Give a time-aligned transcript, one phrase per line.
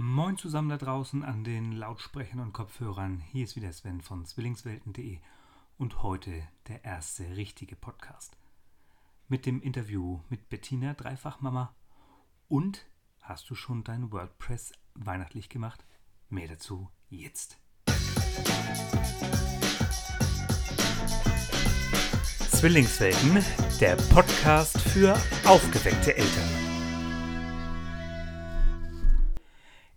[0.00, 3.18] Moin zusammen da draußen an den Lautsprechern und Kopfhörern.
[3.18, 5.18] Hier ist wieder Sven von Zwillingswelten.de
[5.76, 8.36] und heute der erste richtige Podcast.
[9.26, 11.74] Mit dem Interview mit Bettina Dreifachmama.
[12.46, 12.86] Und
[13.22, 15.84] hast du schon dein WordPress weihnachtlich gemacht?
[16.28, 17.58] Mehr dazu jetzt.
[22.52, 23.44] Zwillingswelten,
[23.80, 26.67] der Podcast für aufgeweckte Eltern.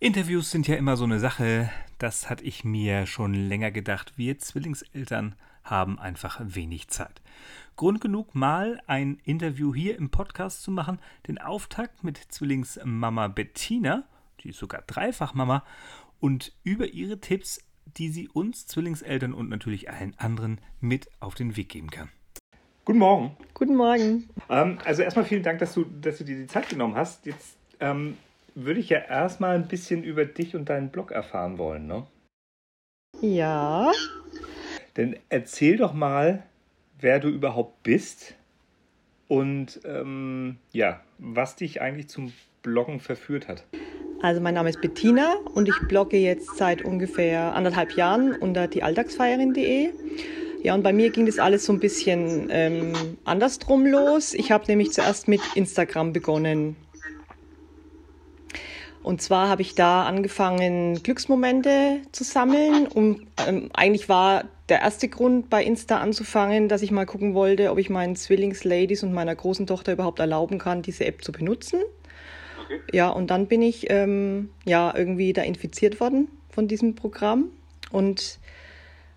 [0.01, 1.69] Interviews sind ja immer so eine Sache,
[1.99, 4.13] das hatte ich mir schon länger gedacht.
[4.15, 7.21] Wir Zwillingseltern haben einfach wenig Zeit.
[7.75, 10.97] Grund genug, mal ein Interview hier im Podcast zu machen.
[11.27, 14.05] Den Auftakt mit Zwillingsmama Bettina,
[14.39, 15.63] die ist sogar Dreifachmama,
[16.19, 21.55] und über ihre Tipps, die sie uns Zwillingseltern und natürlich allen anderen mit auf den
[21.57, 22.09] Weg geben kann.
[22.85, 23.37] Guten Morgen.
[23.53, 24.31] Guten Morgen.
[24.49, 27.27] Ähm, also erstmal vielen Dank, dass du, dass du dir die Zeit genommen hast.
[27.27, 28.17] Jetzt ähm,
[28.55, 32.05] würde ich ja erstmal ein bisschen über dich und deinen Blog erfahren wollen, ne?
[33.21, 33.91] Ja.
[34.97, 36.43] Denn erzähl doch mal,
[36.99, 38.35] wer du überhaupt bist
[39.27, 43.65] und ähm, ja, was dich eigentlich zum Bloggen verführt hat.
[44.21, 49.89] Also mein Name ist Bettina und ich blogge jetzt seit ungefähr anderthalb Jahren unter diealltagsfeierin.de.
[50.63, 54.35] Ja, und bei mir ging das alles so ein bisschen ähm, andersrum los.
[54.35, 56.75] Ich habe nämlich zuerst mit Instagram begonnen.
[59.03, 62.87] Und zwar habe ich da angefangen, Glücksmomente zu sammeln.
[62.87, 67.71] Und ähm, eigentlich war der erste Grund, bei Insta anzufangen, dass ich mal gucken wollte,
[67.71, 71.79] ob ich meinen Zwillingsladies und meiner großen Tochter überhaupt erlauben kann, diese App zu benutzen.
[72.65, 72.79] Okay.
[72.93, 77.49] Ja, und dann bin ich ähm, ja irgendwie da infiziert worden von diesem Programm
[77.91, 78.39] und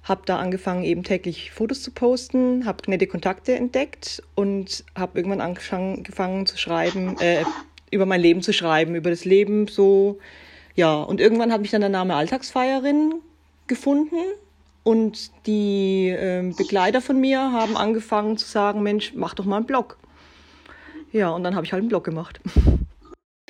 [0.03, 5.41] habe da angefangen, eben täglich Fotos zu posten, habe nette Kontakte entdeckt und habe irgendwann
[5.41, 7.45] angefangen zu schreiben, äh,
[7.95, 10.19] über mein Leben zu schreiben, über das Leben so.
[10.75, 13.15] Ja, und irgendwann hat mich dann der Name Alltagsfeierin
[13.67, 14.17] gefunden
[14.83, 19.67] und die äh, Begleiter von mir haben angefangen zu sagen, Mensch, mach doch mal einen
[19.67, 19.97] Blog.
[21.13, 22.41] Ja, und dann habe ich halt einen Blog gemacht.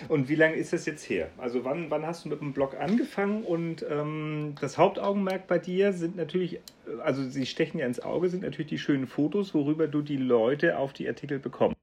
[0.09, 1.31] Und wie lange ist das jetzt her?
[1.39, 3.43] Also wann, wann hast du mit dem Blog angefangen?
[3.43, 6.61] Und ähm, das Hauptaugenmerk bei dir sind natürlich,
[7.03, 10.79] also sie stechen ja ins Auge, sind natürlich die schönen Fotos, worüber du die Leute
[10.79, 11.79] auf die Artikel bekommst.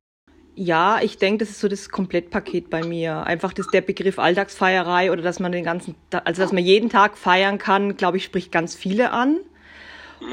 [0.55, 3.25] Ja, ich denke, das ist so das Komplettpaket bei mir.
[3.25, 5.95] Einfach das, der Begriff Alltagsfeierei oder dass man den ganzen,
[6.25, 9.37] also dass man jeden Tag feiern kann, glaube ich, spricht ganz viele an.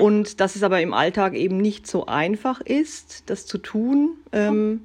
[0.00, 4.16] Und dass es aber im Alltag eben nicht so einfach ist, das zu tun.
[4.32, 4.84] Ähm,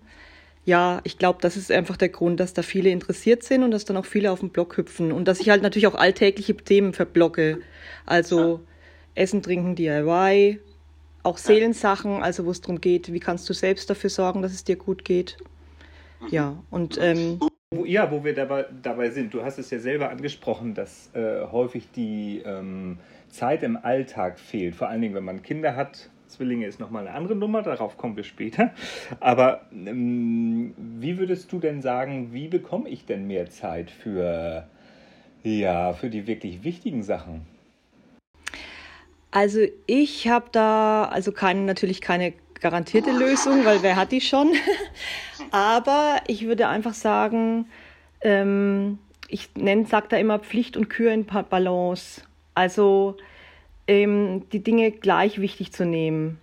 [0.66, 3.84] ja, ich glaube, das ist einfach der Grund, dass da viele interessiert sind und dass
[3.84, 5.12] dann auch viele auf den Blog hüpfen.
[5.12, 7.60] Und dass ich halt natürlich auch alltägliche Themen verblocke.
[8.06, 8.62] Also
[9.14, 10.60] Essen, Trinken, DIY,
[11.24, 14.64] auch Seelensachen, also wo es darum geht, wie kannst du selbst dafür sorgen, dass es
[14.64, 15.38] dir gut geht.
[16.30, 17.40] Ja, und ähm,
[17.86, 21.90] ja, wo wir dabei, dabei sind, du hast es ja selber angesprochen, dass äh, häufig
[21.92, 26.10] die ähm, Zeit im Alltag fehlt, vor allen Dingen, wenn man Kinder hat.
[26.28, 28.72] Zwillinge ist nochmal eine andere Nummer, darauf kommen wir später.
[29.20, 34.68] Aber ähm, wie würdest du denn sagen, wie bekomme ich denn mehr Zeit für,
[35.44, 37.53] ja, für die wirklich wichtigen Sachen?
[39.34, 44.52] Also ich habe da also keine, natürlich keine garantierte Lösung, weil wer hat die schon?
[45.52, 47.66] Aber ich würde einfach sagen,
[48.22, 52.22] ähm, ich nenne, sage da immer Pflicht und Kür in Balance.
[52.54, 53.18] Also
[53.88, 56.40] ähm, die Dinge gleich wichtig zu nehmen.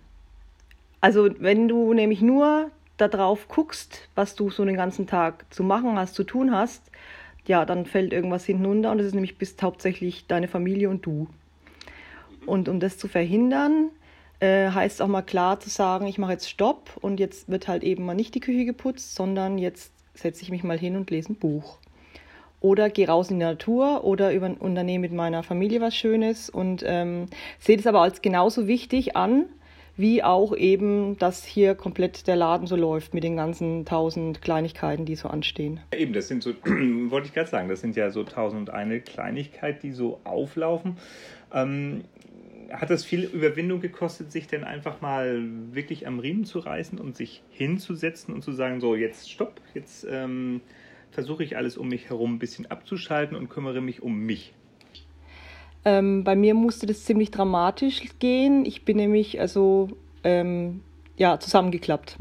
[0.99, 5.97] Also wenn du nämlich nur darauf guckst, was du so den ganzen Tag zu machen
[5.97, 6.91] hast, zu tun hast,
[7.45, 11.05] ja, dann fällt irgendwas hinten runter und das ist nämlich bis hauptsächlich deine Familie und
[11.05, 11.29] du.
[12.45, 13.91] Und um das zu verhindern,
[14.39, 17.83] äh, heißt auch mal klar zu sagen, ich mache jetzt Stopp und jetzt wird halt
[17.83, 21.33] eben mal nicht die Küche geputzt, sondern jetzt setze ich mich mal hin und lese
[21.33, 21.77] ein Buch.
[22.59, 26.83] Oder gehe raus in die Natur oder über, unternehme mit meiner Familie was Schönes und
[26.85, 27.25] ähm,
[27.59, 29.45] sehe das aber als genauso wichtig an,
[29.97, 35.05] wie auch eben, dass hier komplett der Laden so läuft mit den ganzen tausend Kleinigkeiten,
[35.05, 35.79] die so anstehen.
[35.91, 39.01] Eben, das sind so, wollte ich gerade sagen, das sind ja so tausend und eine
[39.01, 40.97] Kleinigkeit, die so auflaufen.
[41.53, 42.05] Ähm,
[42.73, 45.41] hat es viel Überwindung gekostet, sich denn einfach mal
[45.71, 50.05] wirklich am Riemen zu reißen und sich hinzusetzen und zu sagen, so jetzt stopp, jetzt
[50.09, 50.61] ähm,
[51.11, 54.53] versuche ich alles um mich herum ein bisschen abzuschalten und kümmere mich um mich.
[55.83, 58.65] Ähm, bei mir musste das ziemlich dramatisch gehen.
[58.65, 59.89] Ich bin nämlich also
[60.23, 60.81] ähm,
[61.17, 62.17] ja zusammengeklappt,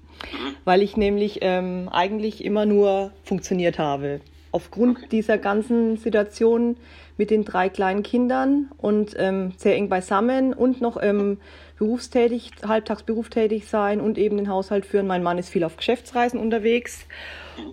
[0.64, 4.20] weil ich nämlich ähm, eigentlich immer nur funktioniert habe.
[4.52, 6.76] Aufgrund dieser ganzen Situation
[7.16, 11.38] mit den drei kleinen Kindern und ähm, sehr eng beisammen und noch ähm,
[11.78, 15.06] berufstätig, halbtags berufstätig sein und eben den Haushalt führen.
[15.06, 17.06] Mein Mann ist viel auf Geschäftsreisen unterwegs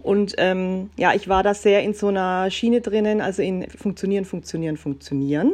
[0.04, 4.26] Und ähm, ja, ich war da sehr in so einer Schiene drinnen, also in funktionieren,
[4.26, 5.54] funktionieren, funktionieren.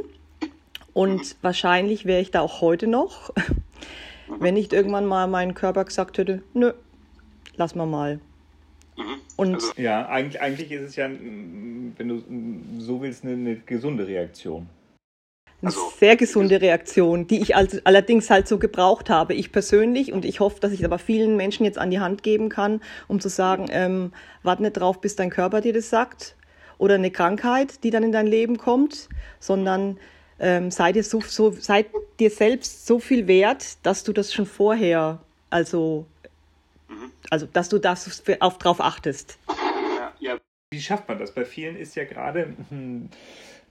[0.94, 3.34] Und wahrscheinlich wäre ich da auch heute noch,
[4.40, 6.74] wenn nicht irgendwann mal mein Körper gesagt hätte, nö,
[7.56, 8.20] lass mal mal.
[9.36, 12.24] Und also, ja, eigentlich, eigentlich ist es ja, wenn du
[12.80, 14.68] so willst, eine, eine gesunde Reaktion.
[15.62, 20.12] Eine also, sehr gesunde Reaktion, die ich also allerdings halt so gebraucht habe, ich persönlich.
[20.12, 22.82] Und ich hoffe, dass ich es aber vielen Menschen jetzt an die Hand geben kann,
[23.08, 24.12] um zu sagen, ähm,
[24.44, 26.36] warte nicht drauf, bis dein Körper dir das sagt.
[26.78, 29.08] Oder eine Krankheit, die dann in dein Leben kommt,
[29.40, 29.98] sondern
[30.40, 31.86] ähm, sei, dir so, so, sei
[32.20, 36.06] dir selbst so viel wert, dass du das schon vorher, also,
[36.88, 37.12] mhm.
[37.30, 39.38] also dass du das auf, drauf achtest.
[39.50, 40.38] Ja, ja.
[40.72, 41.34] Wie schafft man das?
[41.34, 42.56] Bei vielen ist ja gerade.
[42.70, 43.10] Hm,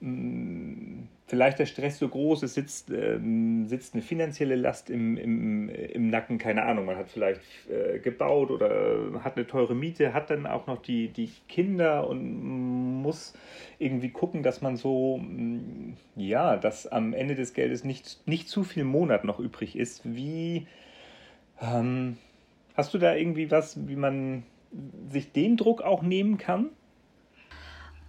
[0.02, 5.68] hm, vielleicht der Stress so groß, es sitzt, ähm, sitzt eine finanzielle Last im, im,
[5.68, 10.28] im Nacken, keine Ahnung, man hat vielleicht äh, gebaut oder hat eine teure Miete, hat
[10.28, 13.32] dann auch noch die, die Kinder und muss
[13.78, 18.64] irgendwie gucken, dass man so, mm, ja, dass am Ende des Geldes nicht, nicht zu
[18.64, 20.02] viel Monat noch übrig ist.
[20.04, 20.66] Wie
[21.62, 22.18] ähm,
[22.74, 24.44] hast du da irgendwie was, wie man
[25.08, 26.70] sich den Druck auch nehmen kann?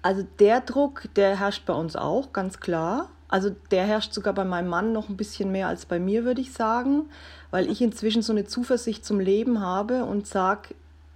[0.01, 3.10] Also der Druck, der herrscht bei uns auch, ganz klar.
[3.30, 6.42] Also der herrscht sogar bei meinem Mann noch ein bisschen mehr als bei mir, würde
[6.42, 7.10] ich sagen,
[7.51, 10.75] weil ich inzwischen so eine Zuversicht zum Leben habe und sage,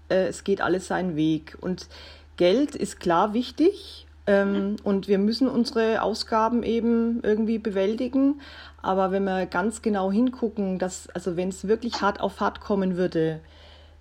[0.10, 1.58] äh, es geht alles seinen Weg.
[1.62, 1.90] Und
[2.38, 8.42] Geld ist klar wichtig ähm, und wir müssen unsere Ausgaben eben irgendwie bewältigen.
[8.88, 12.96] Aber wenn wir ganz genau hingucken, dass, also wenn es wirklich hart auf hart kommen
[12.96, 13.42] würde,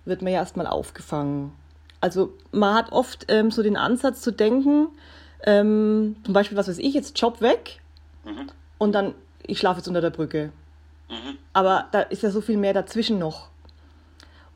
[0.05, 1.51] wird man ja erstmal aufgefangen.
[1.99, 4.87] Also man hat oft ähm, so den Ansatz zu denken,
[5.43, 7.81] ähm, zum Beispiel, was weiß ich, jetzt Job weg
[8.23, 8.47] mhm.
[8.77, 9.13] und dann,
[9.45, 10.53] ich schlafe jetzt unter der Brücke.
[11.09, 11.37] Mhm.
[11.51, 13.49] Aber da ist ja so viel mehr dazwischen noch.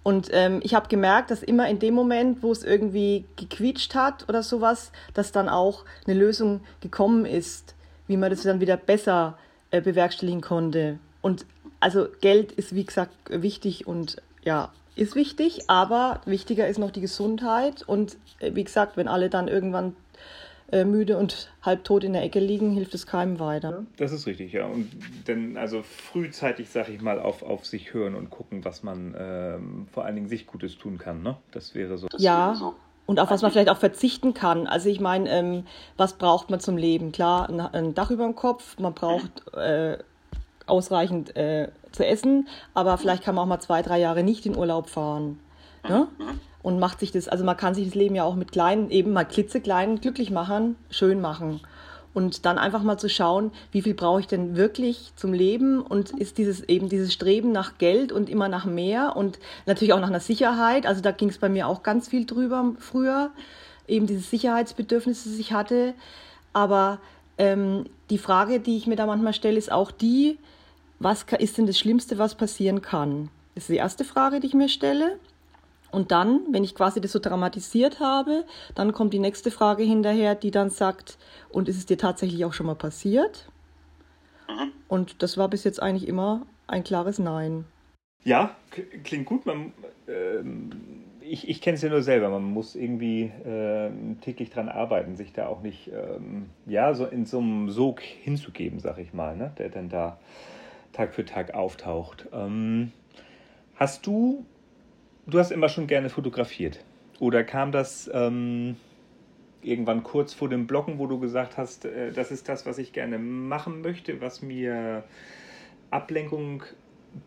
[0.02, 4.30] Und ähm, ich habe gemerkt, dass immer in dem Moment, wo es irgendwie gequietscht hat
[4.30, 7.76] oder sowas, dass dann auch eine Lösung gekommen ist,
[8.08, 9.38] wie man das dann wieder besser
[9.72, 11.00] äh, bewerkstelligen konnte.
[11.22, 11.46] Und
[11.80, 17.02] also Geld ist, wie gesagt, wichtig und ja, ist wichtig, aber wichtiger ist noch die
[17.02, 17.84] Gesundheit.
[17.84, 19.96] Und äh, wie gesagt, wenn alle dann irgendwann
[20.72, 23.86] äh, müde und halbtot in der Ecke liegen, hilft es keinem weiter.
[23.98, 24.66] Das ist richtig, ja.
[24.66, 24.90] Und
[25.26, 29.88] dann also frühzeitig, sag ich mal, auf, auf sich hören und gucken, was man ähm,
[29.92, 31.24] vor allen Dingen sich Gutes tun kann.
[31.24, 31.38] Ne?
[31.52, 32.08] Das wäre so.
[32.08, 32.50] Das ja.
[32.50, 32.76] Wäre so.
[33.12, 34.68] Und auf was man vielleicht auch verzichten kann.
[34.68, 35.66] Also ich meine, ähm,
[35.98, 37.12] was braucht man zum Leben?
[37.12, 39.98] Klar, ein, ein Dach über dem Kopf, man braucht äh,
[40.66, 44.58] ausreichend äh, zu essen, aber vielleicht kann man auch mal zwei, drei Jahre nicht in
[44.58, 45.42] Urlaub fahren.
[45.90, 46.08] Ne?
[46.64, 49.12] Und macht sich das, also man kann sich das Leben ja auch mit kleinen, eben
[49.12, 51.60] mal klitzekleinen glücklich machen, schön machen.
[52.14, 56.12] Und dann einfach mal zu schauen, wie viel brauche ich denn wirklich zum Leben und
[56.12, 60.10] ist dieses eben dieses Streben nach Geld und immer nach mehr und natürlich auch nach
[60.10, 60.86] einer Sicherheit.
[60.86, 63.32] Also da ging es bei mir auch ganz viel drüber früher,
[63.88, 65.94] eben dieses Sicherheitsbedürfnis, das ich hatte.
[66.52, 67.00] Aber
[67.38, 70.38] ähm, die Frage, die ich mir da manchmal stelle, ist auch die,
[71.00, 73.30] was ist denn das Schlimmste, was passieren kann?
[73.56, 75.18] Das ist die erste Frage, die ich mir stelle.
[75.92, 78.46] Und dann, wenn ich quasi das so dramatisiert habe,
[78.76, 81.18] dann kommt die nächste Frage hinterher, die dann sagt,
[81.50, 83.50] und ist es dir tatsächlich auch schon mal passiert?
[84.50, 84.72] Mhm.
[84.88, 87.66] Und das war bis jetzt eigentlich immer ein klares Nein.
[88.24, 88.56] Ja,
[89.04, 89.46] klingt gut.
[89.46, 89.74] Man,
[90.08, 90.42] äh,
[91.22, 92.30] ich ich kenne es ja nur selber.
[92.30, 93.90] Man muss irgendwie äh,
[94.22, 98.80] täglich dran arbeiten, sich da auch nicht ähm, ja, so in so einem Sog hinzugeben,
[98.80, 99.52] sag ich mal, ne?
[99.58, 100.20] der dann da
[100.94, 102.28] Tag für Tag auftaucht.
[102.34, 102.92] Ähm,
[103.76, 104.46] hast du,
[105.32, 106.84] du hast immer schon gerne fotografiert.
[107.20, 108.76] Oder kam das ähm,
[109.62, 112.94] irgendwann kurz vor dem Blocken, wo du gesagt hast, äh, das ist das, was ich
[112.94, 115.04] gerne machen möchte, was mir
[115.90, 116.64] Ablenkung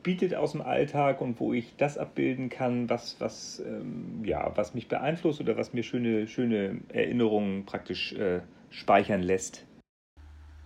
[0.03, 4.75] bietet aus dem Alltag und wo ich das abbilden kann, was, was, ähm, ja, was
[4.75, 9.67] mich beeinflusst oder was mir schöne, schöne Erinnerungen praktisch äh, speichern lässt?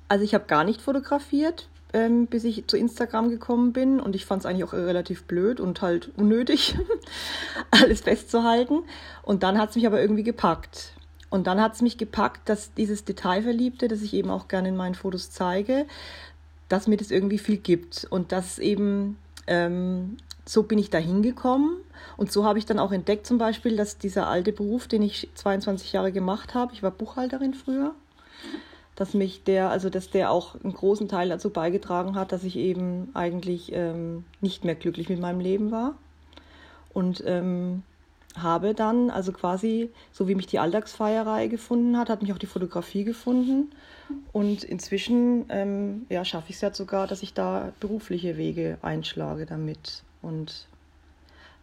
[0.09, 4.01] Also ich habe gar nicht fotografiert, ähm, bis ich zu Instagram gekommen bin.
[4.01, 6.77] Und ich fand es eigentlich auch relativ blöd und halt unnötig,
[7.71, 8.81] alles festzuhalten.
[9.23, 10.93] Und dann hat es mich aber irgendwie gepackt.
[11.31, 14.77] Und dann hat es mich gepackt, dass dieses Detailverliebte, das ich eben auch gerne in
[14.77, 15.87] meinen Fotos zeige,
[16.69, 18.07] dass mir das irgendwie viel gibt.
[18.09, 20.17] Und dass eben, ähm,
[20.47, 21.77] so bin ich da hingekommen.
[22.17, 25.29] Und so habe ich dann auch entdeckt zum Beispiel, dass dieser alte Beruf, den ich
[25.35, 27.95] 22 Jahre gemacht habe, ich war Buchhalterin früher,
[28.99, 32.57] dass mich der, also dass der auch einen großen Teil dazu beigetragen hat, dass ich
[32.57, 35.95] eben eigentlich ähm, nicht mehr glücklich mit meinem Leben war.
[36.93, 37.85] Und ähm,
[38.37, 42.47] habe dann, also quasi, so wie mich die Alltagsfeierei gefunden hat, hat mich auch die
[42.47, 43.71] Fotografie gefunden.
[44.33, 49.47] Und inzwischen ähm, ja, schaffe ich es ja sogar, dass ich da berufliche Wege einschlage
[49.47, 50.03] damit.
[50.23, 50.67] Und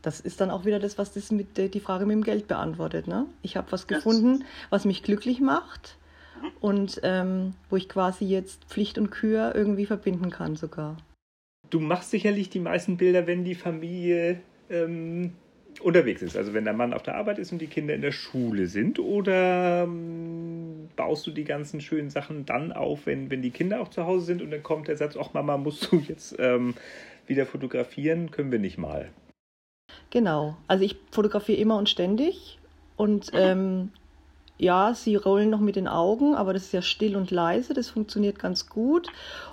[0.01, 3.09] das ist dann auch wieder das, was das mit die Frage mit dem Geld beantwortet.
[3.09, 3.25] Ne?
[3.41, 5.97] Ich habe was gefunden, was mich glücklich macht
[6.45, 6.57] mhm.
[6.61, 10.97] und ähm, wo ich quasi jetzt Pflicht und Kür irgendwie verbinden kann sogar.
[11.69, 15.33] Du machst sicherlich die meisten Bilder, wenn die Familie ähm,
[15.81, 16.37] unterwegs ist.
[16.37, 18.99] Also wenn der Mann auf der Arbeit ist und die Kinder in der Schule sind.
[18.99, 23.89] Oder ähm, baust du die ganzen schönen Sachen dann auf, wenn, wenn die Kinder auch
[23.89, 26.75] zu Hause sind und dann kommt der Satz, ach Mama, musst du jetzt ähm,
[27.27, 28.31] wieder fotografieren?
[28.31, 29.09] Können wir nicht mal.
[30.09, 30.57] Genau.
[30.67, 32.59] Also ich fotografiere immer und ständig.
[32.95, 33.91] Und ähm,
[34.57, 37.89] ja, sie rollen noch mit den Augen, aber das ist ja still und leise, das
[37.89, 39.07] funktioniert ganz gut.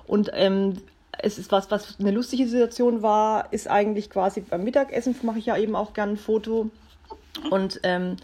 [0.06, 0.74] Und ähm,
[1.18, 5.46] es ist was, was eine lustige Situation war, ist eigentlich quasi beim Mittagessen mache ich
[5.46, 6.70] ja eben auch gerne ein Foto.
[7.50, 8.16] Und ähm,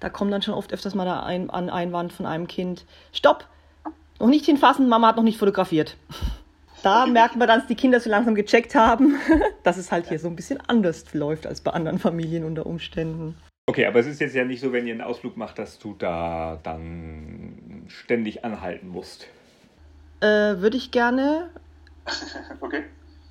[0.00, 3.46] da kommt dann schon oft öfters mal ein, ein Einwand von einem Kind: Stopp!
[4.20, 5.96] Noch nicht hinfassen, Mama hat noch nicht fotografiert.
[6.82, 9.16] Da merkt man dann, dass die Kinder so langsam gecheckt haben,
[9.62, 13.36] dass es halt hier so ein bisschen anders läuft als bei anderen Familien unter Umständen.
[13.66, 15.94] Okay, aber es ist jetzt ja nicht so, wenn ihr einen Ausflug macht, dass du
[15.98, 19.26] da dann ständig anhalten musst.
[20.20, 20.26] Äh,
[20.60, 21.50] Würde ich gerne,
[22.60, 22.84] okay.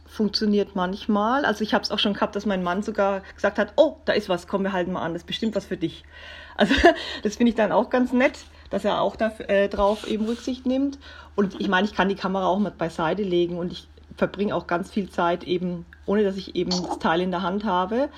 [0.07, 1.45] Funktioniert manchmal.
[1.45, 4.13] Also ich habe es auch schon gehabt, dass mein Mann sogar gesagt hat, oh, da
[4.13, 6.03] ist was, komm, wir halten mal an, das ist bestimmt was für dich.
[6.55, 6.75] Also
[7.23, 8.37] das finde ich dann auch ganz nett,
[8.69, 10.99] dass er auch darauf äh, drauf eben Rücksicht nimmt.
[11.35, 13.87] Und ich meine, ich kann die Kamera auch mal beiseite legen und ich
[14.17, 17.63] verbringe auch ganz viel Zeit eben, ohne dass ich eben das Teil in der Hand
[17.63, 18.09] habe.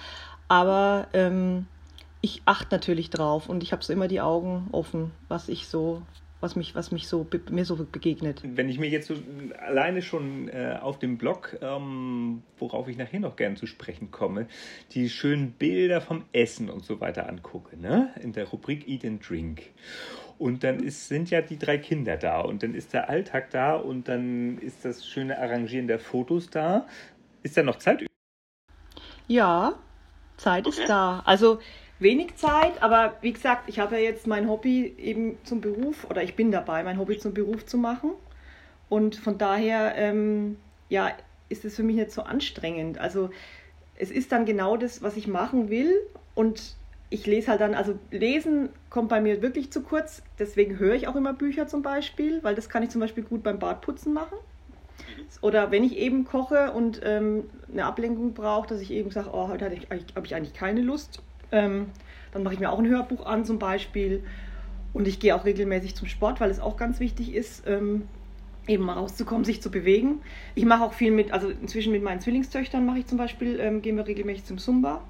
[0.49, 1.65] Aber ähm,
[2.25, 6.01] ich achte natürlich drauf und ich habe so immer die Augen offen, was ich so
[6.41, 8.41] was mich, was mich so mir so begegnet.
[8.43, 9.15] Wenn ich mir jetzt so
[9.65, 14.47] alleine schon äh, auf dem Blog, ähm, worauf ich nachher noch gern zu sprechen komme,
[14.91, 18.11] die schönen Bilder vom Essen und so weiter angucke, ne?
[18.21, 19.61] In der Rubrik Eat and Drink.
[20.37, 23.75] Und dann ist, sind ja die drei Kinder da und dann ist der Alltag da
[23.75, 26.87] und dann ist das schöne Arrangieren der Fotos da.
[27.43, 28.05] Ist da noch Zeit?
[29.27, 29.75] Ja,
[30.37, 30.81] Zeit okay.
[30.81, 31.21] ist da.
[31.25, 31.59] Also
[31.99, 36.23] wenig Zeit, aber wie gesagt, ich habe ja jetzt mein Hobby eben zum Beruf oder
[36.23, 38.11] ich bin dabei, mein Hobby zum Beruf zu machen.
[38.89, 40.57] Und von daher, ähm,
[40.89, 41.11] ja,
[41.49, 42.97] ist es für mich nicht so anstrengend.
[42.97, 43.29] Also
[43.97, 45.93] es ist dann genau das, was ich machen will
[46.33, 46.75] und
[47.09, 51.07] ich lese halt dann, also lesen kommt bei mir wirklich zu kurz, deswegen höre ich
[51.07, 54.37] auch immer Bücher zum Beispiel, weil das kann ich zum Beispiel gut beim Badputzen machen.
[55.41, 59.49] Oder wenn ich eben koche und ähm, eine Ablenkung brauche, dass ich eben sage, oh,
[59.49, 61.21] heute habe ich eigentlich keine Lust,
[61.55, 61.87] ähm,
[62.31, 64.23] dann mache ich mir auch ein Hörbuch an zum Beispiel.
[64.93, 68.03] Und ich gehe auch regelmäßig zum Sport, weil es auch ganz wichtig ist, ähm,
[68.67, 70.21] eben mal rauszukommen, sich zu bewegen.
[70.55, 73.81] Ich mache auch viel mit, also inzwischen mit meinen Zwillingstöchtern mache ich zum Beispiel, ähm,
[73.81, 75.01] gehen wir regelmäßig zum Zumba.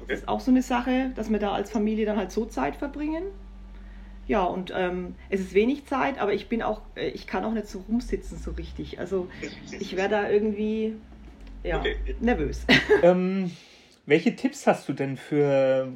[0.00, 0.08] Okay.
[0.08, 2.76] Das ist auch so eine Sache, dass wir da als Familie dann halt so Zeit
[2.76, 3.24] verbringen.
[4.26, 7.52] Ja, und ähm, es ist wenig Zeit, aber ich bin auch, äh, ich kann auch
[7.52, 8.98] nicht so rumsitzen so richtig.
[8.98, 9.28] Also
[9.78, 10.94] ich werde da irgendwie
[11.62, 11.96] ja, okay.
[12.20, 12.66] nervös.
[13.02, 13.50] Ähm,
[14.06, 15.90] welche Tipps hast du denn für,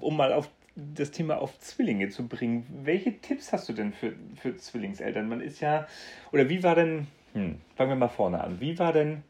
[0.00, 2.66] um mal auf das Thema auf Zwillinge zu bringen?
[2.84, 5.28] Welche Tipps hast du denn für, für Zwillingseltern?
[5.28, 5.86] Man ist ja,
[6.32, 9.22] oder wie war denn, hm, fangen wir mal vorne an, wie war denn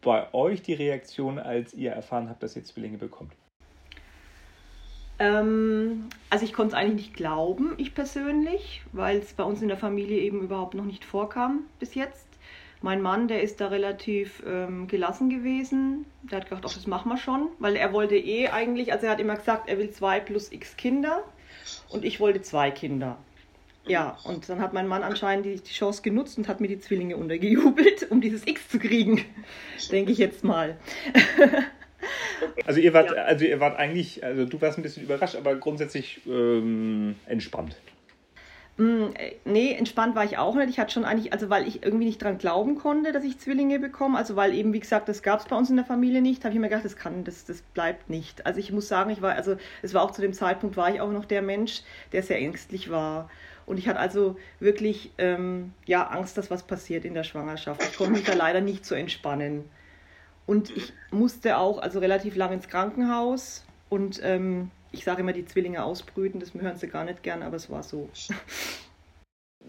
[0.00, 3.32] bei euch die Reaktion, als ihr erfahren habt, dass ihr Zwillinge bekommt?
[5.20, 9.68] Ähm, also ich konnte es eigentlich nicht glauben, ich persönlich, weil es bei uns in
[9.68, 12.26] der Familie eben überhaupt noch nicht vorkam bis jetzt.
[12.82, 16.04] Mein Mann, der ist da relativ ähm, gelassen gewesen.
[16.22, 19.12] Der hat gedacht, ach, das machen wir schon, weil er wollte eh eigentlich, also er
[19.12, 21.22] hat immer gesagt, er will zwei plus x Kinder
[21.88, 23.18] und ich wollte zwei Kinder.
[23.86, 26.78] Ja, und dann hat mein Mann anscheinend die, die Chance genutzt und hat mir die
[26.78, 29.24] Zwillinge untergejubelt, um dieses X zu kriegen,
[29.90, 30.76] denke ich jetzt mal.
[32.64, 33.22] Also ihr wart, ja.
[33.22, 37.76] also ihr wart eigentlich, also du warst ein bisschen überrascht, aber grundsätzlich ähm, entspannt.
[38.78, 39.08] Mm,
[39.44, 40.70] nee, entspannt war ich auch nicht.
[40.70, 43.78] Ich hatte schon eigentlich, also weil ich irgendwie nicht dran glauben konnte, dass ich Zwillinge
[43.78, 44.16] bekomme.
[44.16, 46.54] Also weil eben, wie gesagt, das gab es bei uns in der Familie nicht, habe
[46.54, 48.46] ich mir gedacht, das kann, das, das bleibt nicht.
[48.46, 51.00] Also ich muss sagen, ich war, also es war auch zu dem Zeitpunkt, war ich
[51.00, 53.28] auch noch der Mensch, der sehr ängstlich war.
[53.66, 57.82] Und ich hatte also wirklich ähm, ja, Angst, dass was passiert in der Schwangerschaft.
[57.82, 59.64] Ich konnte mich da leider nicht so entspannen.
[60.46, 65.44] Und ich musste auch also relativ lang ins Krankenhaus und ähm, ich sage immer, die
[65.44, 68.08] Zwillinge ausbrüten, das hören sie gar nicht gern, aber es war so.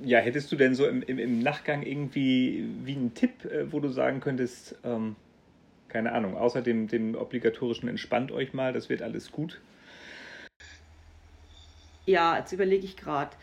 [0.02, 3.80] Ja, hättest du denn so im, im, im Nachgang irgendwie wie einen Tipp, äh, wo
[3.80, 5.16] du sagen könntest, ähm,
[5.88, 9.62] keine Ahnung, außer dem, dem obligatorischen entspannt euch mal, das wird alles gut?
[12.08, 13.36] Ja, jetzt überlege ich gerade.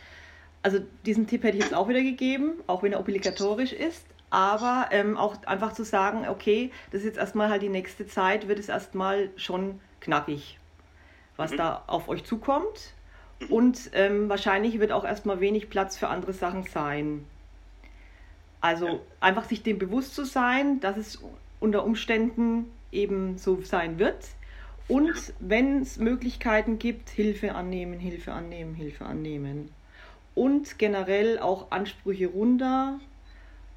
[0.62, 4.04] Also diesen Tipp hätte ich jetzt auch wieder gegeben, auch wenn er obligatorisch ist.
[4.28, 8.48] Aber ähm, auch einfach zu sagen, okay, das ist jetzt erstmal halt die nächste Zeit,
[8.48, 10.59] wird es erstmal schon knackig
[11.40, 11.56] was mhm.
[11.56, 12.94] da auf euch zukommt.
[13.40, 13.46] Mhm.
[13.48, 17.24] Und ähm, wahrscheinlich wird auch erstmal wenig Platz für andere Sachen sein.
[18.60, 18.98] Also ja.
[19.20, 21.18] einfach sich dem bewusst zu sein, dass es
[21.58, 24.28] unter Umständen eben so sein wird.
[24.86, 29.70] Und wenn es Möglichkeiten gibt, Hilfe annehmen, Hilfe annehmen, Hilfe annehmen.
[30.34, 32.98] Und generell auch Ansprüche runter,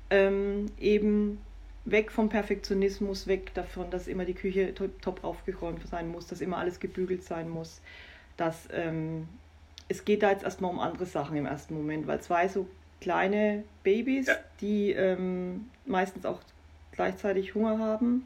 [0.10, 1.40] ähm, eben
[1.86, 6.58] weg vom Perfektionismus, weg davon, dass immer die Küche top aufgeräumt sein muss, dass immer
[6.58, 7.82] alles gebügelt sein muss.
[8.38, 9.28] Dass ähm,
[9.90, 12.68] es geht da jetzt erstmal um andere Sachen im ersten Moment, weil zwei so
[13.02, 14.36] kleine Babys, ja.
[14.62, 16.40] die ähm, meistens auch
[16.94, 18.26] gleichzeitig Hunger haben,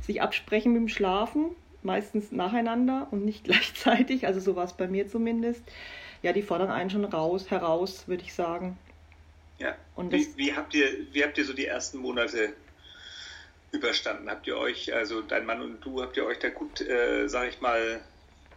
[0.00, 1.50] sich absprechen mit dem Schlafen,
[1.82, 5.62] meistens nacheinander und nicht gleichzeitig, also so war es bei mir zumindest.
[6.22, 8.78] Ja, die fordern einen schon raus, heraus, würde ich sagen.
[9.58, 9.76] Ja.
[9.94, 12.54] Und wie, wie, habt ihr, wie habt ihr so die ersten Monate
[13.72, 14.28] überstanden?
[14.28, 17.48] Habt ihr euch, also dein Mann und du, habt ihr euch da gut, äh, sag
[17.48, 18.00] ich mal,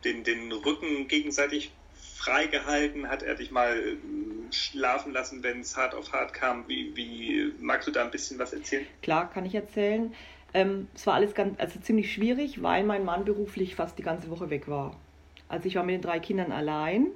[0.03, 3.09] den, den Rücken gegenseitig freigehalten?
[3.09, 6.67] Hat er dich mal äh, schlafen lassen, wenn es hart auf hart kam?
[6.67, 8.85] Wie, wie magst du da ein bisschen was erzählen?
[9.01, 10.13] Klar, kann ich erzählen.
[10.53, 14.29] Ähm, es war alles ganz, also ziemlich schwierig, weil mein Mann beruflich fast die ganze
[14.29, 14.99] Woche weg war.
[15.47, 17.07] Also ich war mit den drei Kindern allein.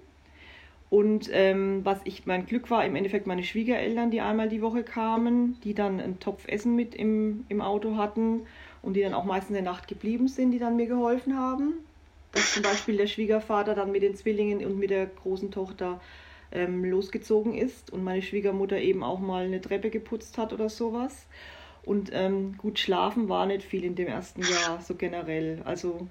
[0.90, 4.84] Und ähm, was ich mein Glück war, im Endeffekt meine Schwiegereltern, die einmal die Woche
[4.84, 8.46] kamen, die dann einen Topf Essen mit im, im Auto hatten
[8.82, 11.74] und die dann auch meistens in der Nacht geblieben sind, die dann mir geholfen haben.
[12.32, 16.00] Dass zum Beispiel der Schwiegervater dann mit den Zwillingen und mit der großen Tochter
[16.52, 21.28] ähm, losgezogen ist und meine Schwiegermutter eben auch mal eine Treppe geputzt hat oder sowas.
[21.84, 25.62] Und ähm, gut schlafen war nicht viel in dem ersten Jahr, so generell.
[25.64, 26.08] Also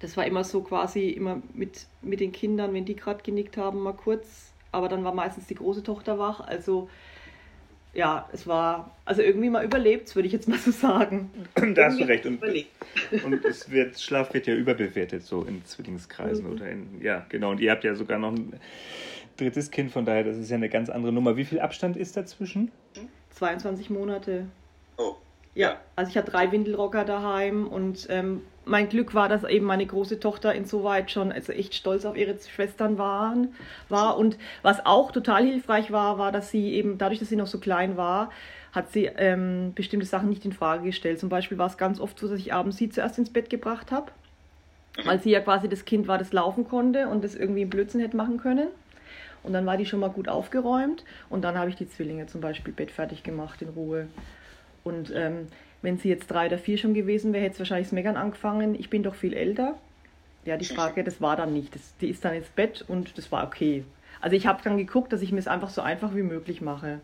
[0.00, 3.82] das war immer so quasi immer mit, mit den Kindern, wenn die gerade genickt haben,
[3.82, 4.52] mal kurz.
[4.72, 6.40] Aber dann war meistens die große Tochter wach.
[6.40, 6.88] Also
[7.96, 11.30] ja, es war, also irgendwie mal überlebt, würde ich jetzt mal so sagen.
[11.74, 12.26] Da hast du recht.
[12.26, 12.42] Und,
[13.24, 16.52] und es wird, Schlaf wird ja überbewertet, so in Zwillingskreisen mhm.
[16.52, 17.50] oder in, ja, genau.
[17.50, 18.52] Und ihr habt ja sogar noch ein
[19.38, 21.36] drittes Kind, von daher, das ist ja eine ganz andere Nummer.
[21.36, 22.70] Wie viel Abstand ist dazwischen?
[23.30, 24.46] 22 Monate.
[24.98, 25.14] Oh.
[25.54, 29.86] Ja, also ich hatte drei Windelrocker daheim und ähm, mein Glück war, dass eben meine
[29.86, 33.54] große Tochter insoweit schon also echt stolz auf ihre Schwestern waren,
[33.88, 34.18] war.
[34.18, 37.58] Und was auch total hilfreich war, war, dass sie eben, dadurch, dass sie noch so
[37.58, 38.30] klein war,
[38.72, 41.20] hat sie ähm, bestimmte Sachen nicht in Frage gestellt.
[41.20, 43.92] Zum Beispiel war es ganz oft so, dass ich abends sie zuerst ins Bett gebracht
[43.92, 44.10] habe,
[45.04, 48.00] weil sie ja quasi das Kind war, das laufen konnte und das irgendwie im Blödsinn
[48.00, 48.68] hätte machen können.
[49.44, 52.40] Und dann war die schon mal gut aufgeräumt und dann habe ich die Zwillinge zum
[52.40, 54.08] Beispiel bettfertig gemacht in Ruhe.
[54.82, 55.46] Und ähm,
[55.86, 58.74] wenn sie jetzt drei oder vier schon gewesen wäre, hätte es wahrscheinlich das Meckern angefangen.
[58.74, 59.76] Ich bin doch viel älter.
[60.44, 61.76] Ja, die Frage, das war dann nicht.
[61.76, 63.84] Das, die ist dann ins Bett und das war okay.
[64.20, 67.00] Also ich habe dann geguckt, dass ich mir es einfach so einfach wie möglich mache.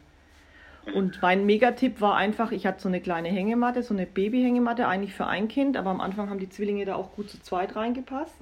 [0.94, 5.14] Und mein Megatipp war einfach, ich hatte so eine kleine Hängematte, so eine Babyhängematte, eigentlich
[5.14, 8.34] für ein Kind, aber am Anfang haben die Zwillinge da auch gut zu zweit reingepasst.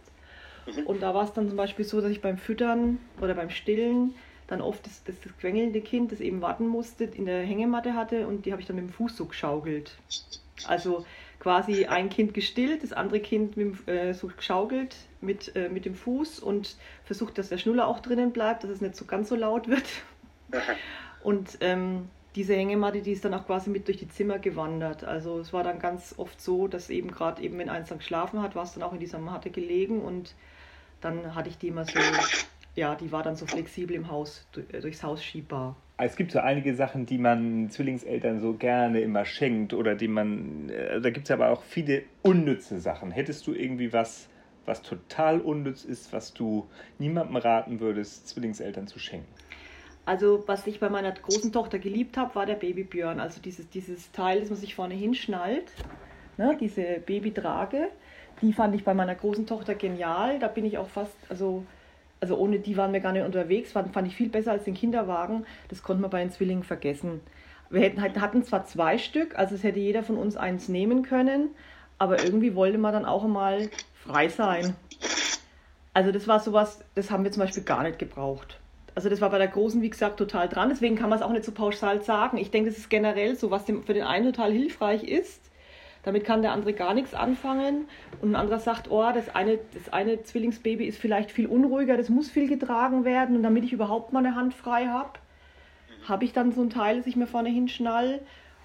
[0.66, 0.86] Mhm.
[0.86, 4.14] Und da war es dann zum Beispiel so, dass ich beim Füttern oder beim Stillen
[4.50, 8.26] dann oft das, das, das quengelnde Kind, das eben warten musste, in der Hängematte hatte
[8.26, 9.96] und die habe ich dann mit dem Fuß so geschaukelt.
[10.66, 11.06] Also
[11.38, 15.94] quasi ein Kind gestillt, das andere Kind mit, äh, so geschaukelt mit, äh, mit dem
[15.94, 19.36] Fuß und versucht, dass der Schnuller auch drinnen bleibt, dass es nicht so ganz so
[19.36, 19.86] laut wird.
[21.22, 25.04] Und ähm, diese Hängematte, die ist dann auch quasi mit durch die Zimmer gewandert.
[25.04, 28.40] Also es war dann ganz oft so, dass eben gerade eben, wenn eins dann geschlafen
[28.40, 30.34] hat, war es dann auch in dieser Matte gelegen und
[31.02, 31.98] dann hatte ich die immer so
[32.74, 35.76] ja, die war dann so flexibel im Haus, äh, durchs Haus schiebbar.
[35.98, 40.70] Es gibt so einige Sachen, die man Zwillingseltern so gerne immer schenkt oder die man,
[40.70, 43.10] äh, da gibt es aber auch viele unnütze Sachen.
[43.10, 44.28] Hättest du irgendwie was,
[44.64, 46.66] was total unnütz ist, was du
[46.98, 49.28] niemandem raten würdest, Zwillingseltern zu schenken?
[50.06, 53.20] Also, was ich bei meiner großen Tochter geliebt habe, war der Babybjörn.
[53.20, 55.70] Also dieses, dieses Teil, das man sich vorne hinschnallt,
[56.38, 57.88] ne, diese Babytrage,
[58.40, 60.38] die fand ich bei meiner großen Tochter genial.
[60.38, 61.64] Da bin ich auch fast, also
[62.20, 64.74] also ohne die waren wir gar nicht unterwegs, fand, fand ich viel besser als den
[64.74, 65.46] Kinderwagen.
[65.68, 67.20] Das konnte man bei den Zwillingen vergessen.
[67.70, 71.50] Wir hätten, hatten zwar zwei Stück, also es hätte jeder von uns eins nehmen können,
[71.98, 74.74] aber irgendwie wollte man dann auch mal frei sein.
[75.94, 78.58] Also das war sowas, das haben wir zum Beispiel gar nicht gebraucht.
[78.94, 80.68] Also das war bei der Großen, wie gesagt, total dran.
[80.68, 82.38] Deswegen kann man es auch nicht so pauschal sagen.
[82.38, 85.49] Ich denke, das ist generell so, was für den einen total hilfreich ist,
[86.02, 87.86] damit kann der andere gar nichts anfangen.
[88.20, 92.08] Und ein anderer sagt, oh, das eine, das eine Zwillingsbaby ist vielleicht viel unruhiger, das
[92.08, 93.36] muss viel getragen werden.
[93.36, 95.18] Und damit ich überhaupt mal eine Hand frei habe,
[96.08, 98.20] habe ich dann so ein Teil, das ich mir vorne hinschnall.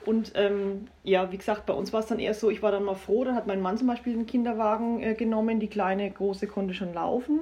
[0.05, 2.83] Und ähm, ja, wie gesagt, bei uns war es dann eher so, ich war dann
[2.83, 6.47] mal froh, dann hat mein Mann zum Beispiel den Kinderwagen äh, genommen, die kleine, große
[6.47, 7.41] konnte schon laufen.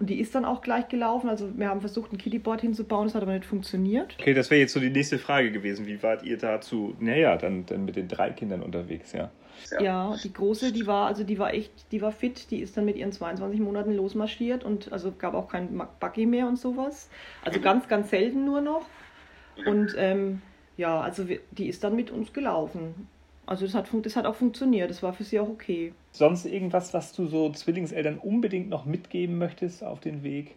[0.00, 1.28] Und die ist dann auch gleich gelaufen.
[1.28, 4.16] Also wir haben versucht, ein Kittyboard hinzubauen, das hat aber nicht funktioniert.
[4.18, 5.86] Okay, das wäre jetzt so die nächste Frage gewesen.
[5.86, 6.96] Wie wart ihr dazu?
[7.00, 9.30] Naja, dann, dann mit den drei Kindern unterwegs, ja.
[9.72, 9.82] Ja.
[9.82, 12.86] ja, die große, die war, also die war echt, die war fit, die ist dann
[12.86, 17.10] mit ihren 22 Monaten losmarschiert und also gab auch kein Buggy mehr und sowas.
[17.44, 17.64] Also mhm.
[17.64, 18.86] ganz, ganz selten nur noch.
[19.66, 20.40] Und ähm,
[20.78, 23.06] ja, also die ist dann mit uns gelaufen.
[23.44, 25.92] Also das hat, das hat auch funktioniert, das war für sie auch okay.
[26.12, 30.56] Sonst irgendwas, was du so Zwillingseltern unbedingt noch mitgeben möchtest auf den Weg?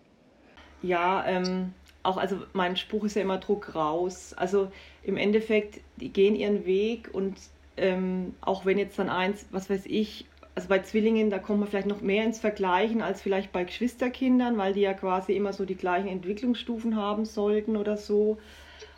[0.82, 4.34] Ja, ähm, auch, also mein Spruch ist ja immer Druck raus.
[4.36, 4.72] Also
[5.04, 7.38] im Endeffekt, die gehen ihren Weg und
[7.78, 11.68] ähm, auch wenn jetzt dann eins, was weiß ich, also bei Zwillingen, da kommt man
[11.68, 15.66] vielleicht noch mehr ins Vergleichen als vielleicht bei Geschwisterkindern, weil die ja quasi immer so
[15.66, 18.38] die gleichen Entwicklungsstufen haben sollten oder so.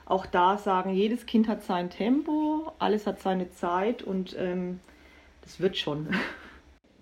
[0.06, 4.80] Auch da sagen, jedes Kind hat sein Tempo, alles hat seine Zeit und ähm,
[5.42, 6.10] das wird schon.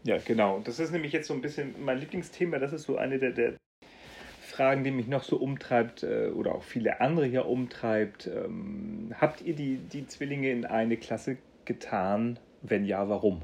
[0.03, 0.59] Ja, genau.
[0.63, 2.59] Das ist nämlich jetzt so ein bisschen mein Lieblingsthema.
[2.59, 3.53] Das ist so eine der, der
[4.41, 8.27] Fragen, die mich noch so umtreibt äh, oder auch viele andere hier umtreibt.
[8.27, 12.37] Ähm, habt ihr die, die Zwillinge in eine Klasse getan?
[12.61, 13.43] Wenn ja, warum?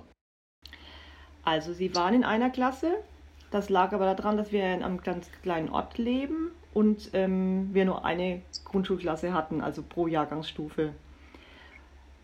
[1.43, 2.91] Also sie waren in einer Klasse.
[3.51, 7.85] Das lag aber daran, dass wir in einem ganz kleinen Ort leben und ähm, wir
[7.85, 10.93] nur eine Grundschulklasse hatten, also pro Jahrgangsstufe.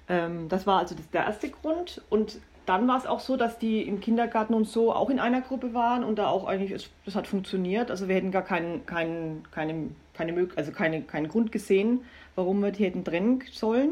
[0.08, 2.04] Ähm, das war also das, der erste Grund.
[2.10, 5.41] Und dann war es auch so, dass die im Kindergarten und so auch in einer
[5.41, 7.91] Gruppe waren und da auch eigentlich, das hat funktioniert.
[7.91, 12.01] Also wir hätten gar keinen, keinen, keine, keine, also keine, keinen Grund gesehen,
[12.36, 13.91] warum wir die hätten trennen sollen.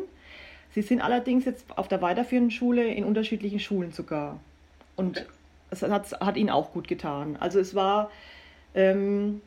[0.71, 4.39] Sie sind allerdings jetzt auf der weiterführenden Schule in unterschiedlichen Schulen sogar.
[4.95, 5.25] Und
[5.69, 7.37] es hat, hat ihnen auch gut getan.
[7.39, 8.09] Also es war,
[8.73, 9.41] ähm,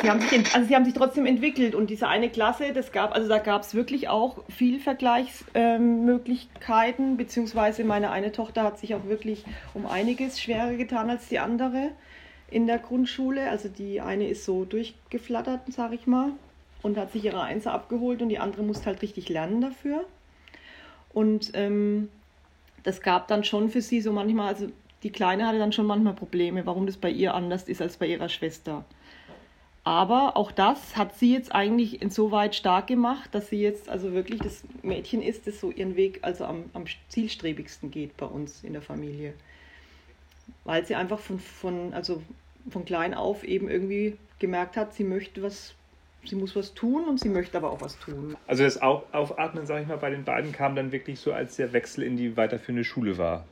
[0.00, 3.14] sie haben, sich, also sie haben sich trotzdem entwickelt und diese eine Klasse, das gab,
[3.14, 8.94] also da gab es wirklich auch viel Vergleichsmöglichkeiten, ähm, beziehungsweise meine eine Tochter hat sich
[8.94, 11.90] auch wirklich um einiges schwerer getan als die andere
[12.50, 13.50] in der Grundschule.
[13.50, 16.32] Also die eine ist so durchgeflattert, sage ich mal,
[16.82, 20.04] und hat sich ihre Einser abgeholt und die andere musste halt richtig lernen dafür.
[21.12, 22.08] Und ähm,
[22.82, 24.68] das gab dann schon für sie so manchmal, also
[25.02, 28.06] die Kleine hatte dann schon manchmal Probleme, warum das bei ihr anders ist als bei
[28.06, 28.84] ihrer Schwester.
[29.86, 34.40] Aber auch das hat sie jetzt eigentlich insoweit stark gemacht, dass sie jetzt also wirklich
[34.40, 38.72] das Mädchen ist, das so ihren Weg also am, am zielstrebigsten geht bei uns in
[38.72, 39.32] der Familie.
[40.64, 42.20] Weil sie einfach von, von, also
[42.68, 45.76] von klein auf eben irgendwie gemerkt hat, sie möchte was
[46.24, 48.36] sie muss was tun und sie möchte aber auch was tun.
[48.48, 51.72] Also das Aufatmen, sage ich mal, bei den beiden kam dann wirklich so, als der
[51.72, 53.44] Wechsel in die weiterführende Schule war.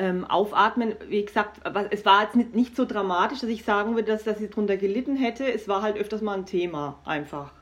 [0.00, 4.12] Ähm, aufatmen, wie gesagt, es war jetzt nicht, nicht so dramatisch, dass ich sagen würde,
[4.12, 5.52] dass, dass sie darunter gelitten hätte.
[5.52, 7.52] Es war halt öfters mal ein Thema einfach.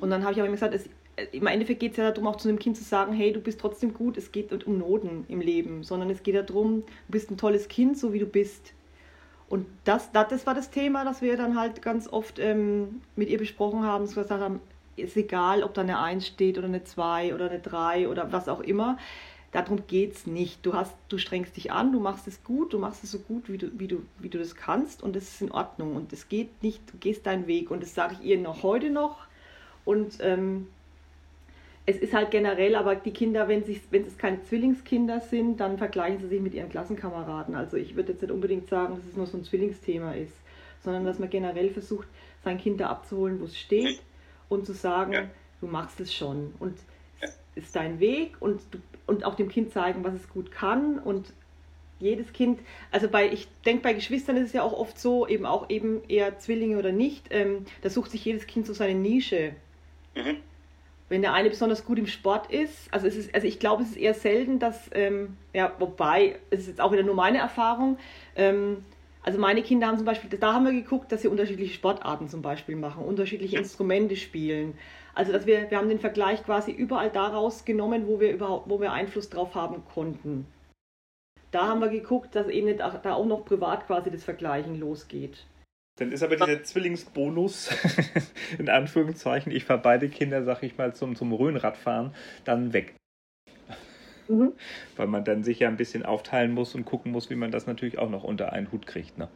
[0.00, 0.88] Und dann habe ich aber immer gesagt, es,
[1.32, 3.60] im Endeffekt geht es ja darum, auch zu einem Kind zu sagen, hey, du bist
[3.60, 7.36] trotzdem gut, es geht um Noten im Leben, sondern es geht darum, du bist ein
[7.36, 8.72] tolles Kind, so wie du bist.
[9.48, 13.28] Und das, das, das war das Thema, das wir dann halt ganz oft ähm, mit
[13.30, 14.60] ihr besprochen haben, dass gesagt haben,
[14.96, 18.48] ist egal, ob da eine 1 steht oder eine 2 oder eine 3 oder was
[18.48, 18.98] auch immer.
[19.52, 20.64] Darum geht es nicht.
[20.64, 23.48] Du, hast, du strengst dich an, du machst es gut, du machst es so gut,
[23.48, 25.96] wie du, wie du, wie du das kannst und das ist in Ordnung.
[25.96, 27.70] Und es geht nicht, du gehst deinen Weg.
[27.70, 29.26] Und das sage ich ihr noch heute noch.
[29.86, 30.66] Und ähm,
[31.86, 35.78] es ist halt generell, aber die Kinder, wenn, sich, wenn es keine Zwillingskinder sind, dann
[35.78, 37.54] vergleichen sie sich mit ihren Klassenkameraden.
[37.54, 40.34] Also ich würde jetzt nicht unbedingt sagen, dass es nur so ein Zwillingsthema ist,
[40.84, 42.06] sondern dass man generell versucht,
[42.44, 44.02] sein Kind da abzuholen, wo es steht
[44.50, 45.22] und zu sagen, ja.
[45.62, 46.84] du machst es schon und es
[47.58, 48.62] ist dein Weg und,
[49.06, 51.32] und auch dem Kind zeigen, was es gut kann und
[52.00, 52.60] jedes Kind,
[52.92, 56.02] also bei, ich denke, bei Geschwistern ist es ja auch oft so, eben auch eben
[56.08, 59.54] eher Zwillinge oder nicht, ähm, da sucht sich jedes Kind so seine Nische.
[60.14, 60.36] Mhm
[61.08, 63.90] wenn der eine besonders gut im Sport ist, also es ist, also ich glaube, es
[63.90, 67.98] ist eher selten, dass, ähm, ja, wobei, es ist jetzt auch wieder nur meine Erfahrung,
[68.36, 68.84] ähm,
[69.22, 72.42] also meine Kinder haben zum Beispiel, da haben wir geguckt, dass sie unterschiedliche Sportarten zum
[72.42, 74.74] Beispiel machen, unterschiedliche Instrumente spielen.
[75.14, 78.80] Also dass wir, wir haben den Vergleich quasi überall daraus genommen, wo wir überhaupt, wo
[78.80, 80.46] wir Einfluss drauf haben konnten.
[81.50, 85.46] Da haben wir geguckt, dass eben nicht, da auch noch privat quasi das Vergleichen losgeht.
[85.98, 87.70] Dann ist aber dieser Zwillingsbonus,
[88.58, 92.94] in Anführungszeichen, ich fahre beide Kinder, sag ich mal, zum, zum Rhönradfahren, dann weg.
[94.28, 94.52] Mhm.
[94.96, 97.66] Weil man dann sich ja ein bisschen aufteilen muss und gucken muss, wie man das
[97.66, 99.18] natürlich auch noch unter einen Hut kriegt.
[99.18, 99.28] Ne?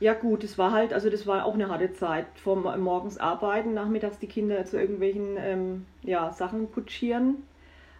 [0.00, 2.26] Ja gut, es war halt, also das war auch eine harte Zeit.
[2.34, 7.36] Vom morgens arbeiten, nachmittags die Kinder zu irgendwelchen ähm, ja, Sachen kutschieren.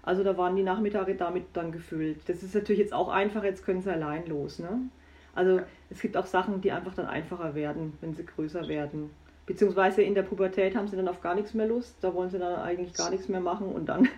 [0.03, 2.29] Also da waren die Nachmittage damit dann gefüllt.
[2.29, 4.59] Das ist natürlich jetzt auch einfach, jetzt können sie allein los.
[4.59, 4.81] Ne?
[5.35, 9.11] Also es gibt auch Sachen, die einfach dann einfacher werden, wenn sie größer werden.
[9.45, 12.39] Beziehungsweise in der Pubertät haben sie dann auf gar nichts mehr Lust, da wollen sie
[12.39, 14.09] dann eigentlich gar nichts mehr machen und dann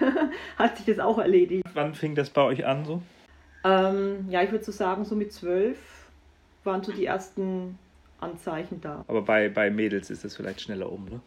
[0.56, 1.64] hat sich das auch erledigt.
[1.72, 3.02] Wann fing das bei euch an so?
[3.64, 5.78] Ähm, ja, ich würde so sagen, so mit zwölf
[6.64, 7.78] waren so die ersten
[8.20, 9.04] Anzeichen da.
[9.08, 11.20] Aber bei, bei Mädels ist das vielleicht schneller um, ne?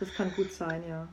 [0.00, 1.08] Das kann gut sein, ja.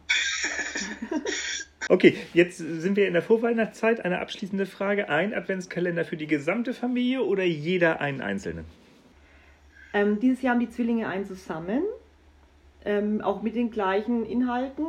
[1.90, 4.04] Okay, jetzt sind wir in der Vorweihnachtszeit.
[4.04, 5.10] Eine abschließende Frage.
[5.10, 8.66] Ein Adventskalender für die gesamte Familie oder jeder einen einzelnen?
[9.94, 11.84] Ähm, dieses Jahr haben die Zwillinge einen zusammen,
[12.84, 14.86] ähm, auch mit den gleichen Inhalten.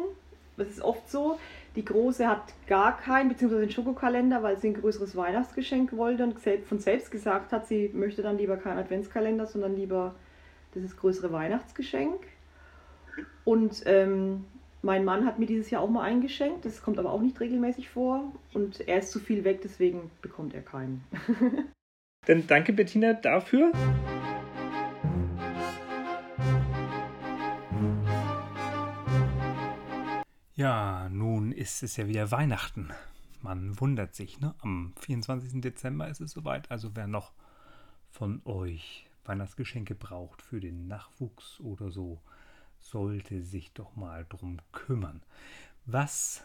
[0.57, 1.39] Das ist oft so.
[1.77, 6.39] Die Große hat gar keinen, beziehungsweise einen Schokokalender, weil sie ein größeres Weihnachtsgeschenk wollte und
[6.39, 10.15] von selbst gesagt hat, sie möchte dann lieber keinen Adventskalender, sondern lieber
[10.75, 12.21] dieses größere Weihnachtsgeschenk.
[13.45, 14.45] Und ähm,
[14.83, 17.89] mein Mann hat mir dieses Jahr auch mal eingeschenkt, das kommt aber auch nicht regelmäßig
[17.89, 21.03] vor und er ist zu viel weg, deswegen bekommt er keinen.
[22.27, 23.73] Dann danke Bettina dafür.
[30.57, 32.93] Ja, nun ist es ja wieder Weihnachten.
[33.43, 34.55] Man wundert sich, ne?
[34.61, 35.61] Am 24.
[35.61, 36.71] Dezember ist es soweit.
[36.71, 37.33] Also wer noch
[38.13, 42.23] von euch Weihnachtsgeschenke braucht für den Nachwuchs oder so,
[42.79, 45.25] sollte sich doch mal drum kümmern.
[45.87, 46.45] Was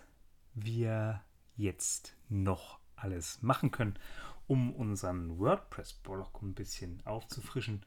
[0.55, 1.21] wir
[1.55, 3.99] jetzt noch alles machen können,
[4.47, 7.85] um unseren WordPress-Blog ein bisschen aufzufrischen,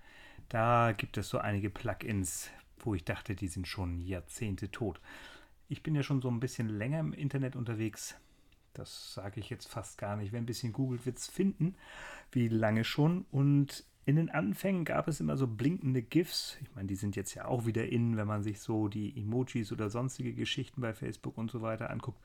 [0.48, 5.00] da gibt es so einige Plugins, wo ich dachte, die sind schon Jahrzehnte tot.
[5.72, 8.14] Ich bin ja schon so ein bisschen länger im Internet unterwegs.
[8.74, 10.30] Das sage ich jetzt fast gar nicht.
[10.30, 11.76] Wer ein bisschen googelt, wird es finden,
[12.30, 13.24] wie lange schon.
[13.30, 16.58] Und in den Anfängen gab es immer so blinkende GIFs.
[16.60, 19.72] Ich meine, die sind jetzt ja auch wieder in, wenn man sich so die Emojis
[19.72, 22.20] oder sonstige Geschichten bei Facebook und so weiter anguckt.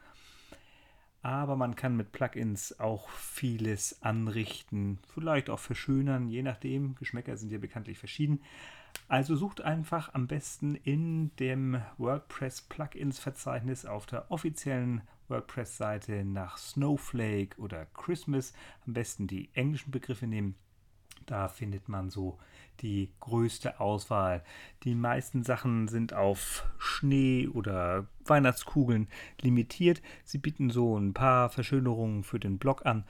[1.21, 6.95] Aber man kann mit Plugins auch vieles anrichten, vielleicht auch verschönern, je nachdem.
[6.95, 8.41] Geschmäcker sind ja bekanntlich verschieden.
[9.07, 16.57] Also sucht einfach am besten in dem WordPress Plugins Verzeichnis auf der offiziellen WordPress-Seite nach
[16.57, 18.53] Snowflake oder Christmas.
[18.85, 20.55] Am besten die englischen Begriffe nehmen.
[21.25, 22.37] Da findet man so
[22.79, 24.43] die größte Auswahl.
[24.83, 29.07] Die meisten Sachen sind auf Schnee oder Weihnachtskugeln
[29.41, 30.01] limitiert.
[30.23, 33.03] Sie bieten so ein paar Verschönerungen für den Blog an.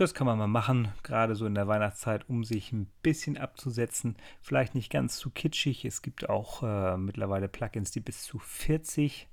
[0.00, 4.16] Das kann man mal machen, gerade so in der Weihnachtszeit, um sich ein bisschen abzusetzen.
[4.40, 5.84] Vielleicht nicht ganz zu kitschig.
[5.84, 9.28] Es gibt auch äh, mittlerweile Plugins, die bis zu 40,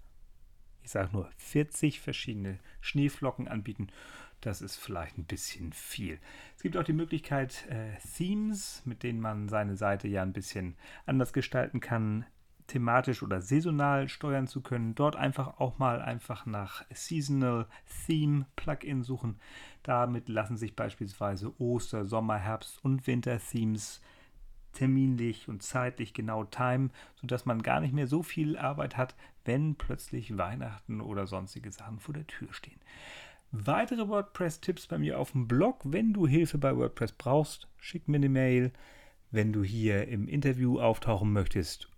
[0.84, 3.88] ich sage nur 40 verschiedene Schneeflocken anbieten.
[4.42, 6.20] Das ist vielleicht ein bisschen viel.
[6.58, 10.76] Es gibt auch die Möglichkeit, äh, Themes, mit denen man seine Seite ja ein bisschen
[11.06, 12.26] anders gestalten kann,
[12.68, 14.96] thematisch oder saisonal steuern zu können.
[14.96, 17.66] Dort einfach auch mal einfach nach Seasonal
[18.06, 19.40] Theme Plugin suchen.
[19.84, 24.02] Damit lassen sich beispielsweise Oster-, Sommer-, Herbst- und Winter-Themes
[24.74, 29.76] terminlich und zeitlich genau timen, sodass man gar nicht mehr so viel Arbeit hat, wenn
[29.76, 32.80] plötzlich Weihnachten oder sonstige Sachen vor der Tür stehen.
[33.52, 35.82] Weitere WordPress-Tipps bei mir auf dem Blog.
[35.86, 38.72] Wenn du Hilfe bei WordPress brauchst, schick mir eine Mail.
[39.32, 41.90] Wenn du hier im Interview auftauchen möchtest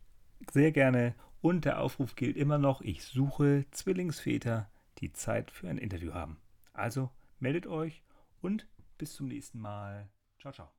[0.52, 1.16] sehr gerne.
[1.42, 6.38] Und der Aufruf gilt immer noch, ich suche Zwillingsväter, die Zeit für ein Interview haben.
[6.74, 8.04] Also meldet euch
[8.42, 10.10] und bis zum nächsten Mal.
[10.40, 10.70] Ciao, ciao.